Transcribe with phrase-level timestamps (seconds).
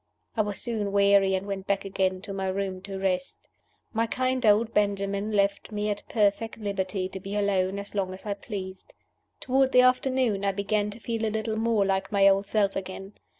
[0.35, 3.47] I was soon weary, and went back again to my room to rest.
[3.93, 8.25] My kind old Benjamin left me at perfect liberty to be alone as long as
[8.25, 8.93] I pleased.
[9.39, 13.13] Toward the afternoon I began to feel a little more like my old self again.